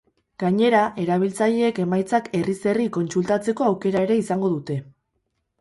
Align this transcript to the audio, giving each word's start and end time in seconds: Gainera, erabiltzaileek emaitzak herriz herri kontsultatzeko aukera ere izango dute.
Gainera, 0.43 0.79
erabiltzaileek 1.03 1.81
emaitzak 1.83 2.31
herriz 2.39 2.57
herri 2.71 2.87
kontsultatzeko 2.97 3.69
aukera 3.71 4.03
ere 4.09 4.21
izango 4.23 4.51
dute. 4.57 4.81